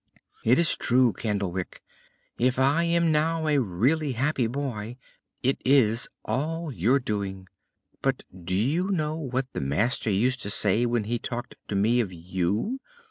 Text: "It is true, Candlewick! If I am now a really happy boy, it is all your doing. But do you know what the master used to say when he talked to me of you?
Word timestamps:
"It 0.43 0.57
is 0.57 0.75
true, 0.75 1.13
Candlewick! 1.13 1.79
If 2.39 2.57
I 2.57 2.85
am 2.85 3.11
now 3.11 3.45
a 3.47 3.59
really 3.61 4.13
happy 4.13 4.47
boy, 4.47 4.97
it 5.43 5.61
is 5.63 6.09
all 6.25 6.71
your 6.71 6.97
doing. 6.99 7.47
But 8.01 8.23
do 8.33 8.55
you 8.55 8.89
know 8.89 9.15
what 9.15 9.53
the 9.53 9.61
master 9.61 10.09
used 10.09 10.41
to 10.41 10.49
say 10.49 10.87
when 10.87 11.03
he 11.03 11.19
talked 11.19 11.55
to 11.67 11.75
me 11.75 11.99
of 11.99 12.11
you? 12.11 12.79